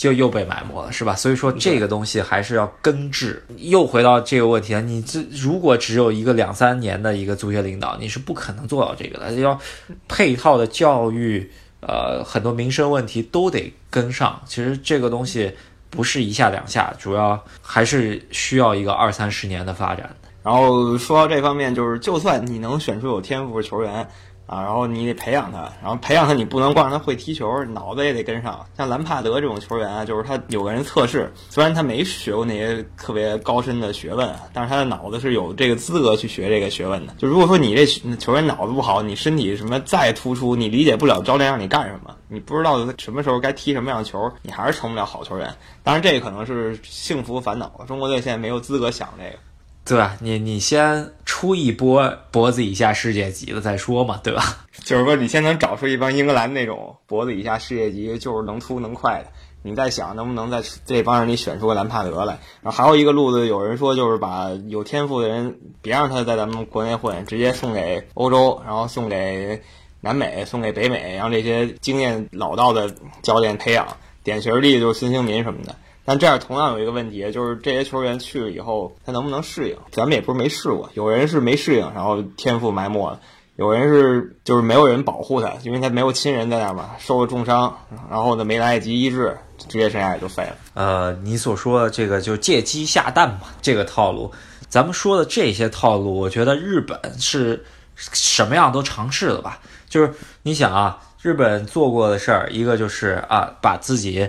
[0.00, 1.14] 就又被埋没了，是吧？
[1.14, 3.44] 所以说这个东西还是要根治。
[3.58, 9.30] 又回到这个问题了，你这如果只有一个两三年的一个足协领导，你是不可能做到这个的。
[9.34, 9.60] 要
[10.08, 11.50] 配套的教育。
[11.82, 14.38] 呃，很多民生问题都得跟上。
[14.46, 15.50] 其实这个东西
[15.88, 20.14] 不是一下两下，主要还是需要一个二三十年的发展。
[20.42, 24.06] 然后说到这方面，就是就算你能选出有天赋的球员。
[24.50, 28.66] 啊，然后你得培养他，然后培养他，你不能光让他会踢球，脑子也得跟上。
[28.76, 37.14] 像兰帕德这种球员啊，就是他有个人测试，虽然他没学过那些特别高深的学问，但是他的脑子是有这个资格去学这个学问的。
[37.16, 37.86] 就如果说你这
[38.16, 45.48] 球员脑子不好，你身体什么再突出，你理解不了教练让你干什么，你不知道什么时候该踢什么样的球，你还是成不了好球员。
[45.84, 49.38] 当然，这可能是幸福烦恼中国队现在没有资格想这个。
[49.84, 50.16] 对吧？
[50.20, 54.42] 你你先出一波脖子以下世界级的再说嘛，对吧？
[54.84, 59.26] 就是说，你先能找出一帮英格兰那种脖子以下世界级，就是能突能快的，
[59.62, 62.38] 你再想能不能在这帮人里选出个兰帕德来。
[62.62, 69.60] 然后还有一个路子，有人说就是把有天赋的人别让他在咱们国内混，直接送给欧洲，然后送给
[70.00, 73.86] 南美，送给北美，让这些经验老道的教练培养。
[74.22, 75.74] 典型例子就是孙兴民什么的。
[76.10, 79.76] 但这样同样有一个问题，就是这些球员去了以后，他能不能适应？
[79.92, 83.20] 咱们也不是没试过，有人是没适应，然后天赋埋没了；
[83.54, 87.78] 有人是就是没有人保护他，因为他没有亲人在那嘛，受了重伤，
[88.10, 90.56] 然后呢没来得及医治，职业生涯也就废了。
[90.74, 94.32] 呃，你所说的这个就借鸡下蛋嘛，这个套路，
[94.68, 99.60] 咱们说的这些套路，我觉得日本是什么样都尝试了吧？
[99.88, 104.28] 就是你想啊，日本做过的事儿，一个就是啊，把自己。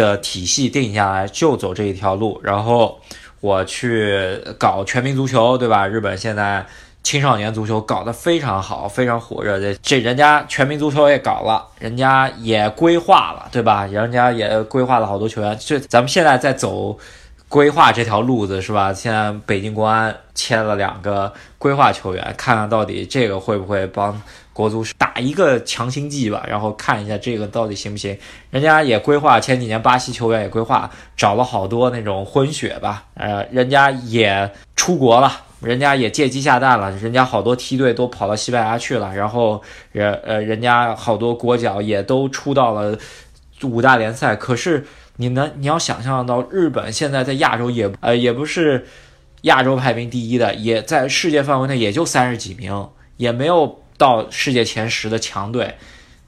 [0.00, 2.98] 的体系定下来就走这一条路，然后
[3.40, 5.86] 我去搞全民足球，对吧？
[5.86, 6.64] 日本现在
[7.02, 9.60] 青少年足球搞得非常好，非常火热。
[9.60, 13.86] 这这人家全民足球也搞了，人家也规划了，对吧？
[13.86, 15.56] 人家也规划了好多球员。
[15.58, 16.98] 就咱们现在在走
[17.48, 18.92] 规划这条路子，是吧？
[18.92, 24.20] 现在北京国安签了两个规划球员，看看到底这个会不会帮。
[24.60, 28.16] 国足打一个强心剂吧，然后看一下这个到底行不行。
[28.50, 42.98] 人家也规划前几年巴西球员也规划找了好多那种混血吧，呃，人家也出国了，人家也借鸡下蛋了，人家好多梯队都跑到西班牙去了，然后人呃人家好多国脚也都出到了
[43.62, 44.36] 五大联赛。
[44.36, 48.86] 可是你能你要想象到日本现在在亚洲也呃也不是
[49.42, 55.76] 亚洲排名第一的，也在世界范围内也就三十几名，也没有到世界前十的强队。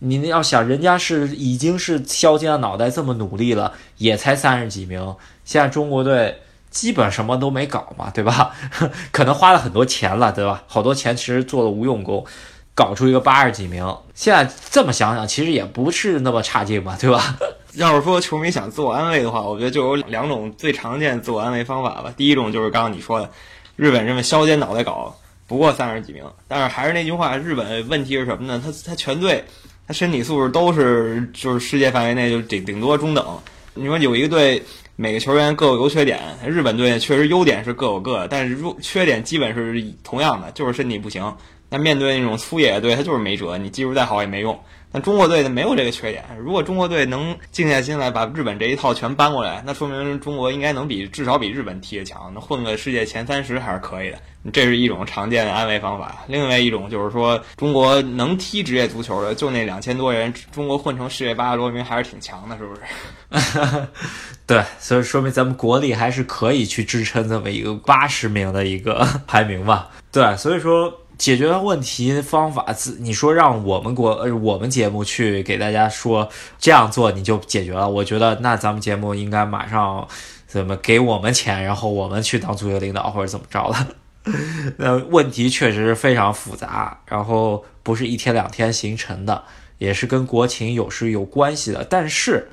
[0.01, 5.17] 你要想，人家是已经是削尖了脑袋这么努力了，也才三十几名。
[5.45, 8.51] 现在中国队基本什么都没搞嘛，对吧？
[9.11, 10.65] 可能花了很多钱了，对吧？
[10.67, 12.27] 好多钱其实做了无用功，
[12.75, 13.97] 搞出一个八十几名。
[14.13, 17.39] 现在这么想想，其实也不是那么差劲嘛，对吧？
[17.75, 22.13] 要是说球迷想自我安慰的话，我觉得就有两种最常见自我安慰方法吧。
[22.17, 23.31] 第一种就是刚刚你说的，
[23.77, 26.24] 日本这么削尖脑袋搞，不过三十几名。
[26.48, 28.62] 但是还是那句话，日本问题是什么呢？
[28.64, 29.44] 他他全队。
[29.85, 33.26] 他身体素质都是就是世界范围内就顶顶多中等。
[33.74, 34.62] 你说有一个队
[34.94, 41.37] 每个球员各有优缺点，日本队确实优点是各有各的，但是弱缺点基本是同样的，就是身体不行。
[41.68, 44.59] 那面对那种粗野队，他就是没辙，你技术再好也没用。
[44.92, 46.22] 但中国队呢没有这个缺点。
[46.38, 54.18] 如果中国队能静下心来把日本这一套全搬过来，那说明中国应该能比至少比日本踢得强，那混个世界前三十还是可以的。
[54.52, 56.24] 这是一种常见的安慰方法。
[56.26, 63.87] 另外一种就是说，中国能踢职业足球的就那两千多人，中国混成世界八十多名还是挺强的，是不是？
[64.44, 69.88] 对，所以说明咱们国力还是可以去支撑这么一个八十名的一个 排名吧。
[70.11, 70.92] 对，所以说。
[71.18, 72.66] 解决问题方法，
[72.98, 80.09] 你说让我们国呃我们节目去给大家说这样做你就解决了，我觉得那咱们节目应该马上
[80.46, 83.88] 怎么给我们钱，然后我们去当足球领导或者怎么着了。
[84.79, 89.44] 那问题确实是非常复杂，然后不是一天两天形成的，
[89.79, 91.85] 也是跟国情有是有关系的。
[91.85, 92.51] 但是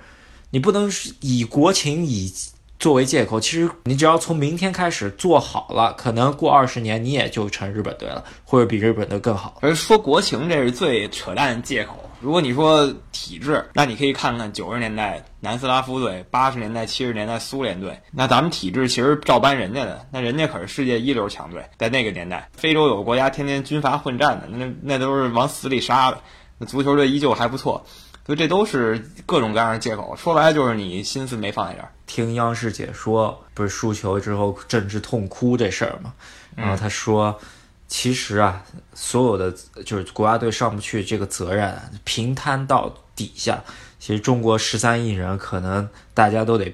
[0.51, 0.91] 你不能
[1.21, 2.31] 以国情以。
[2.79, 9.57] 作为借口，其实你只要从明天开始做好了，可能过二十年你也就成日本队了，或者比日本队更好。
[9.61, 12.09] 而说国情，这是最扯淡的借口。
[12.21, 26.19] 如果你说体制，那你可以看看九十年代南斯拉夫队，八十年代、七十年代苏联队，那咱们体制其实照搬人家的，那人家可是世界一流强队，在那个年代，非洲有个国家天天军阀混战的，那那都是往死里杀的，
[26.57, 27.85] 那足球队依旧还不错。
[28.29, 31.89] 所以这都是各种各样的借口，说白了就是你心思没放在这儿。
[32.05, 36.13] 听央视解说，不是输球之后政治痛哭这事儿吗？
[36.55, 37.39] 然后他说，
[37.87, 38.63] 其实啊，
[38.93, 39.51] 所有的
[39.83, 43.63] 就是国家队上不去这个责任平摊到底下，
[43.97, 46.71] 其实中国十三亿人可能大家都得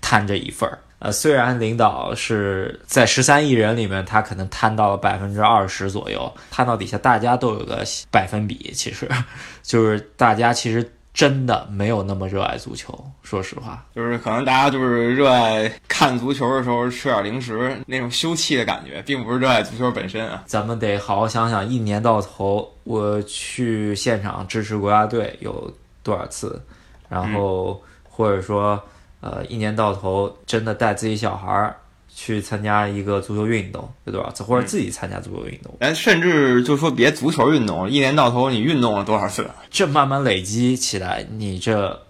[0.00, 0.80] 摊这一份儿。
[0.98, 9.08] 呃，虽然领导是在十三亿人里面，他可能摊到了百分之二十左右，摊到底下大家都有个百分比，其实
[9.62, 12.92] 就是大家其实真的没有那么热爱足球。
[13.22, 20.44] 说实话，就是可能大家就是热爱看足球的时候吃点零食那种休憩的感觉，并不是热爱足球本身啊。
[20.46, 26.62] 咱们得好好想想，一年到头我去现场支持国家队有多少次，
[27.08, 28.80] 然后或者说。
[29.22, 31.74] 呃，一年到头真的带自己小孩儿
[32.18, 35.76] 去参加一个足球运动有多少次，或者自己参加足球运动？
[35.80, 39.46] 哎，甚至就说别足球运动，一年到头你运动了多少次？
[39.70, 42.00] 这慢慢累积起来，你这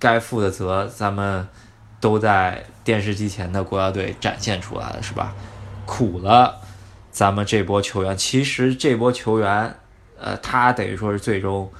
[0.00, 1.46] 该负的责，咱们
[2.00, 5.32] 都在电视机前的国家队展现出来了，是吧？
[5.86, 6.56] 苦了，
[7.12, 9.72] 咱们这波球员，其实这波球员，
[10.18, 11.70] 呃，他等于说是最终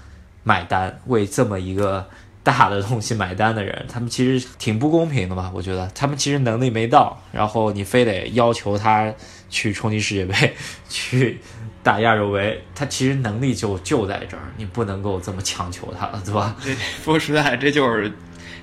[0.44, 2.06] 买单，为这么一个。
[2.46, 5.50] 大的东西买单的人，他们其实挺不公平的吧？
[5.52, 9.12] 我觉得他们其实能力没到，然后你非得要求他
[9.50, 10.54] 去冲击世界杯，
[10.88, 11.40] 去
[11.82, 16.54] 打亚洲杯，他其实能力就就在这儿，你不能够这么强求他了，对吧？
[16.62, 18.12] 对说实在，这就是。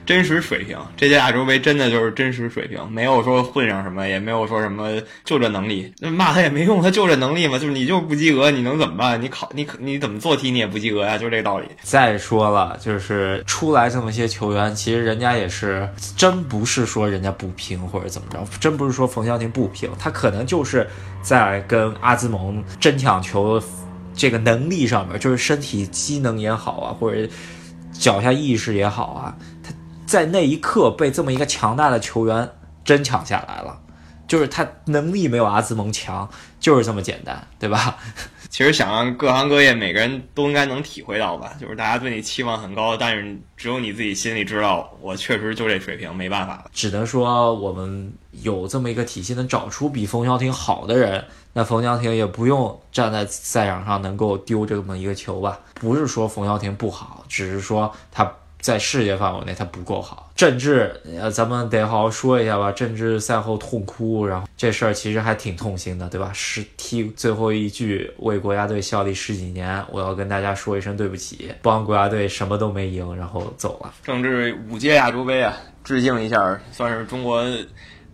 [0.05, 9.21] 真实水平，这届亚洲杯真的就是真实水平，没有说混上什么，也没有说什么就这能力，骂他也没用，他就这能力嘛，就是你就是不及格，你能怎么办？
[9.21, 11.67] 你考你你怎么做题你也不及格呀，就这个道理。
[11.81, 15.87] 再说了，就是出来这么些球员，其实人家也是
[16.17, 20.85] 真不是说人家不拼或者怎么着，真不是说冯潇霆不拼，他可能就是
[21.21, 23.61] 在跟阿兹蒙争抢球
[24.13, 27.25] 这个能力上面，就是身体机能也好啊，或者
[27.93, 29.35] 脚下意识也好啊，
[30.13, 32.47] 在那一刻被这么一个强大的球员
[32.85, 33.81] 争抢下来了，
[34.27, 37.97] 就是他能力没有阿兹蒙强，就是这么简单，对吧？
[38.47, 46.63] 其实想让各行各业每个人都应该能体会到吧，就是大家对你期望很高，但是只有你自己心里知道，我确实就这水平，没办法。
[46.71, 48.13] 只能说我们
[48.43, 55.59] 有这么一个体系，能找出比冯潇霆好的人，那冯潇霆也不用站在赛场上能够丢这么一个球吧？
[55.73, 58.31] 不是说冯潇霆不好，只是说他。
[58.63, 60.31] 在世界范围内，他不够好。
[60.37, 62.71] 郑智，呃，咱们得好好说一下吧。
[62.71, 66.31] 郑智赛后痛哭，然后这事儿其实还挺痛心的，对吧？
[66.33, 73.93] 是踢最后一句为国家队效力十几年，我要跟大家说一声对不起，帮国家队什么都没赢，然后走了。
[74.01, 75.53] 郑智五届亚洲杯啊，
[75.83, 77.43] 致敬一下，算是中国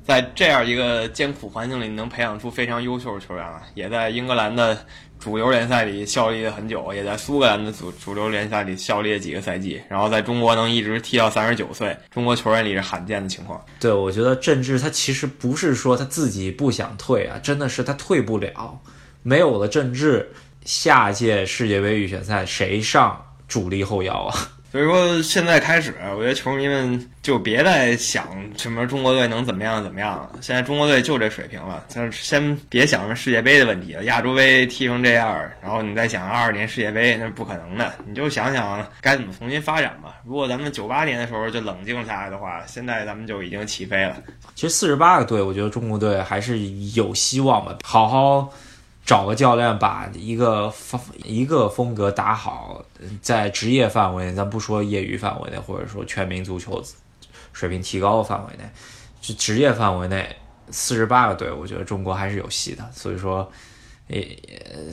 [0.09, 3.61] 在这样一个艰苦环境里能培养出非常优秀的球员了。
[3.75, 4.75] 也在英格兰的
[5.19, 13.63] 主流联赛里效力了很久，也在苏格兰的主主流联赛里效力了几个赛季，然后在中国能一直踢到三十九岁，中国球员里是罕见的情况。
[13.79, 18.81] 对，我觉得郑智他其实不是说他自己不想退啊，真的是他退不了。
[19.21, 20.31] 没有了郑智，
[20.65, 24.35] 下届世界杯预选赛谁上主力后腰啊？
[24.71, 30.31] 所以说，现在开始，我觉得球迷们就别再想什么中国队能怎么样怎么样了。
[30.41, 34.03] 现在中国队就这水平了，就是先别想什么世界杯的问题了。
[34.03, 37.91] 亚洲杯踢成这样，然后你再想二二年世界杯，那是不可能的。
[38.05, 40.17] 你就想想该怎么重新发展吧。
[40.23, 44.17] 如果咱们九八年的时候就冷静下来的话，现在咱们就已经起飞了。
[44.53, 46.59] 其实四十八个队，我觉得中国队还是
[46.93, 47.75] 有希望吧。
[47.83, 48.53] 好好。
[49.09, 52.85] 找个教练把一个风一个风格打好，
[53.23, 56.79] 在职业范围内，咱不说业余范围内，或者说全民足球
[57.51, 58.69] 水平提高的范围内，
[59.19, 60.35] 就职业范围内，
[60.69, 62.87] 四十八个队，我觉得中国还是有戏的。
[62.93, 63.51] 所以说，
[64.05, 64.37] 也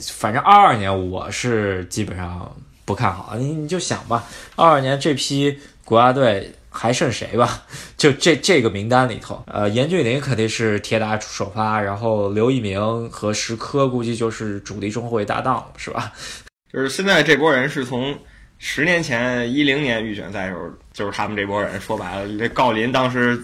[0.01, 2.51] 反正二二年我是基本上
[2.85, 4.23] 不看好，你你就想吧，
[4.55, 6.51] 二二年这批国家队。
[6.77, 7.63] 还剩谁吧？
[7.97, 16.13] 就这这个名单里头，呃，严俊凌肯定是铁打首发，然后刘一鸣和石科估计就是主力中后卫搭档，是吧？
[16.71, 18.15] 就是现在这波人是从
[18.59, 21.79] 十年前一零年预选赛的时候，就是他们这波人。
[21.81, 23.41] 说白了，这郜林当时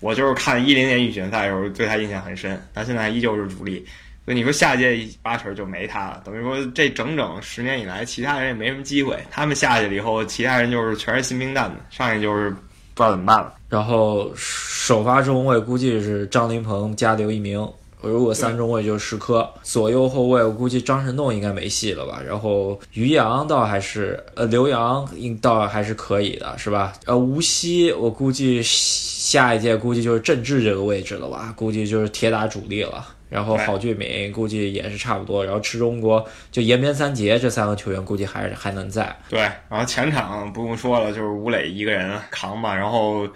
[0.00, 3.86] 我就是看一零年预选赛的时候对他印象很深，他现在依旧是主力。
[4.24, 9.18] 所以你说下届八成就没他了，等于说这整整十年以来，其他人也没什么机会。
[9.32, 12.54] 他们下去了以后，其他人就是全是新兵蛋子，上去就是
[12.94, 13.52] 不知道怎么办了。
[13.68, 17.66] 然后首发中卫估计是张琳芃加刘一鸣，
[18.02, 22.20] 如果三中卫就是石科，左右后卫我估计张神栋应该没戏了吧。
[22.26, 26.92] 然后于洋倒还是呃刘洋应倒还是可以的，是吧？
[27.06, 33.06] 呃吴曦我估计下一届估计就是郑智这个位置了吧，估计就是铁打主力了。
[33.32, 39.16] 然后郝俊敏估计也是差不多，然后池中国就延边三杰这三个球员估计还是还能在。
[39.30, 43.26] 对，然后前场不用说了，就是吴磊一个人扛吧，然后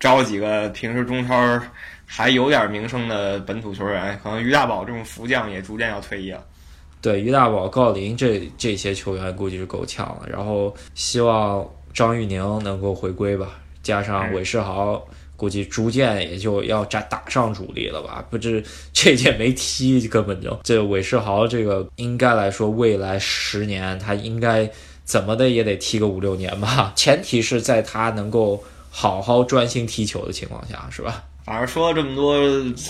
[0.00, 1.60] 招几个平时中超
[2.04, 6.44] 还有点名声的本土球员，可能于大宝这种福将也逐渐要退役了。
[7.00, 13.50] 对，于大宝、郜林这这些球员估计是够呛了，然后希望张玉宁能够回归吧，
[13.84, 15.00] 加上韦世豪。
[15.36, 18.24] 估计逐渐也就要打打上主力了吧？
[18.30, 18.62] 不知
[18.92, 24.70] 这届没踢，根本就这韦世豪这个应该来说，未来十年他应该
[25.04, 26.92] 怎么的也得踢个五六年吧？
[26.96, 31.24] 前提是在他能够好好专心踢球的情况下，是吧？
[31.44, 32.38] 反正说了这么多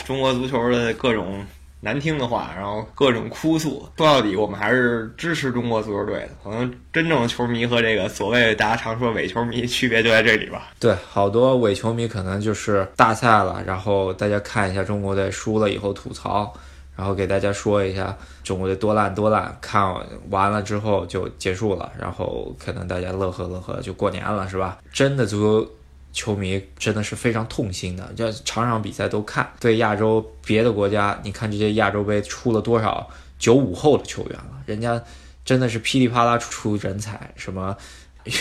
[0.06, 1.44] 中国足球的各种。
[1.84, 6.30] 难听的话，然后各种哭诉，说到底，我们还是支持中国足球队的。
[6.42, 10.70] 可能真正的球迷和这个所谓大家常说伪球迷区别就在这里吧。
[10.80, 16.50] 对，好多伪球迷可能就是大赛了，然后大家看一下中国队输了以后吐槽，
[16.96, 19.94] 然后给大家说一下中国队多烂多烂，看
[20.30, 24.78] 完了之后就结束了，然后可能大家乐呵乐呵就过年了，是吧？
[24.90, 25.70] 真的足球。
[26.14, 29.46] 球迷真的是非常痛心的，这场场比赛都看。
[29.60, 33.06] 对亚洲别的国家，你看这些亚洲杯出了多少
[33.38, 34.62] 九五后的球员了？
[34.64, 35.02] 人家
[35.44, 37.76] 真的是噼里啪啦出人才，什么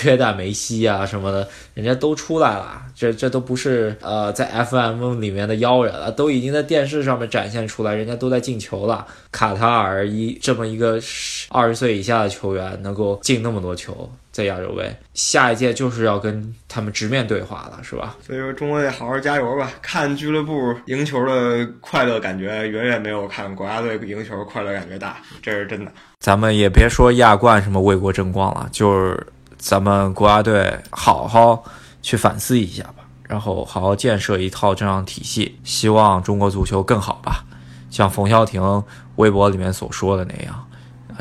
[0.05, 2.83] 约旦梅西啊什么的，人家都出来了。
[2.95, 9.05] 这 这都不是呃在 FM 里面的妖人了，都已经在电视上面展现出来，人家都在进球了。
[9.31, 11.01] 卡塔尔一这么一个
[11.49, 14.09] 二十岁以下的球员能够进那么多球。
[14.33, 18.15] 在亚洲杯，下一届就是要跟他们直面对话了，是吧？
[18.25, 19.71] 所以说，中国队好好加油吧！
[19.79, 25.91] 看俱乐部赢球的快乐感觉，远远没有看国家队赢球快乐感觉大，这是真的。
[26.19, 29.27] 咱们也别说亚冠什么为国争光了，就是
[29.59, 31.63] 咱们国家队好好
[32.01, 37.45] 去反思一下吧，然后好好建设一套这样体系，希望中国足球更好吧。
[37.91, 38.83] 像冯潇霆
[39.17, 40.62] 微博里面所说的那样。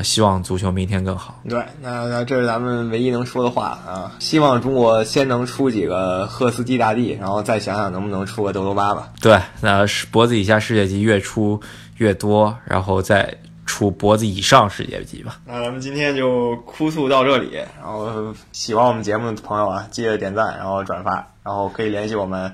[0.01, 1.39] 希望足球明天更好。
[1.47, 4.11] 对，那那这是咱们唯一能说的话啊！
[4.19, 9.09] 希望中国先能出几个赫斯基大帝，然后再想想能不能出个德罗巴吧。
[9.21, 11.61] 对，那是脖子以下世界级越出
[11.97, 13.35] 越多，然后再
[13.65, 15.39] 出脖子以上世界级吧。
[15.45, 22.53] 那咱们今天就哭诉到这里，然后喜欢我们节目的朋友啊，记得点赞，然后转发，然后可以联系我们，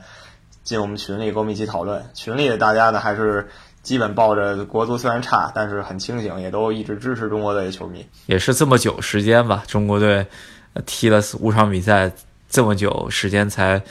[0.64, 2.04] 进我们群里跟我们一起讨论。
[2.14, 3.50] 群里的大家呢，还是。
[3.82, 8.06] 基本抱着国足虽然差，但是很清醒，也都一直支持中国队的球迷。
[8.26, 10.26] 也是这么久时间吧，中国队
[10.86, 12.12] 踢了五场比赛，
[12.50, 13.82] 这么久时间才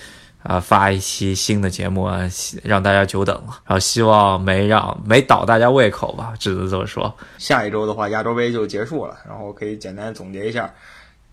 [0.43, 2.21] 啊发一期新的节目啊，
[2.63, 3.61] 让大家久等了。
[3.67, 7.13] 然后希望没让没倒大家胃口吧，只能这么说。
[7.39, 10.73] 下一周的话，亚洲杯就结束了，然后可以简单总结一下。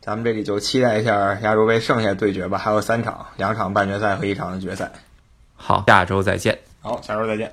[0.01, 4.91] 咱们这里就期待一下亚洲杯剩下对决吧，还有三场，两场半决赛和一场决赛。
[5.55, 6.59] 好，下周再见。
[6.81, 7.51] 好，下周再见。